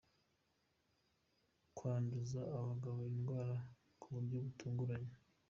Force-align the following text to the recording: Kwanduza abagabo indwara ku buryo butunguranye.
Kwanduza 1.75 2.41
abagabo 2.57 2.99
indwara 3.11 3.55
ku 3.99 4.07
buryo 4.13 4.37
butunguranye. 4.45 5.13